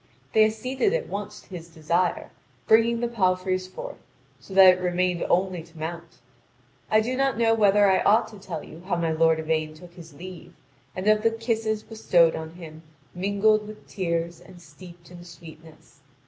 They 0.33 0.45
acceded 0.45 0.95
at 0.95 1.07
once 1.07 1.41
to 1.41 1.49
his 1.49 1.69
desire, 1.69 2.31
bringing 2.65 3.01
the 3.01 3.07
palfreys 3.07 3.67
forth, 3.67 3.99
so 4.39 4.51
that 4.55 4.73
it 4.73 4.81
remained 4.81 5.23
only 5.29 5.61
to 5.61 5.77
mount. 5.77 6.17
I 6.89 7.01
do 7.01 7.15
not 7.15 7.37
know 7.37 7.53
whether 7.53 7.85
I 7.85 8.01
ought 8.01 8.27
to 8.29 8.39
tell 8.39 8.63
you 8.63 8.81
how 8.87 8.95
my 8.95 9.11
lord 9.11 9.39
Yvain 9.39 9.75
took 9.75 9.93
his 9.93 10.15
leave, 10.15 10.55
and 10.95 11.07
of 11.07 11.21
the 11.21 11.29
kisses 11.29 11.83
bestowed 11.83 12.35
on 12.35 12.55
him, 12.55 12.81
mingled 13.13 13.67
with 13.67 13.87
tears 13.87 14.41
and 14.41 14.59
steeped 14.59 15.11
in 15.11 15.23
sweetness. 15.23 15.99